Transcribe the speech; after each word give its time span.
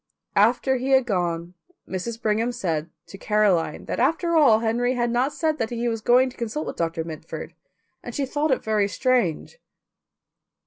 After 0.35 0.77
he 0.77 0.89
had 0.93 1.05
gone 1.05 1.53
Mrs. 1.87 2.19
Brigham 2.19 2.51
said 2.51 2.89
to 3.05 3.19
Caroline 3.19 3.85
that 3.85 3.99
after 3.99 4.35
all 4.35 4.57
Henry 4.61 4.95
had 4.95 5.11
not 5.11 5.31
said 5.31 5.59
that 5.59 5.69
he 5.69 5.87
was 5.87 6.01
going 6.01 6.31
to 6.31 6.37
consult 6.37 6.65
with 6.65 6.75
Doctor 6.75 7.03
Mitford, 7.03 7.53
and 8.01 8.15
she 8.15 8.25
thought 8.25 8.49
it 8.49 8.63
very 8.63 8.87
strange. 8.87 9.59